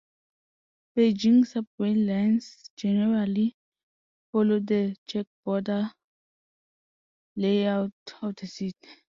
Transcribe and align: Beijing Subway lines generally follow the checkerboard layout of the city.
Beijing 0.93 1.45
Subway 1.45 1.93
lines 1.93 2.71
generally 2.75 3.55
follow 4.31 4.59
the 4.59 4.95
checkerboard 5.05 5.69
layout 7.35 7.93
of 8.23 8.35
the 8.37 8.47
city. 8.47 8.97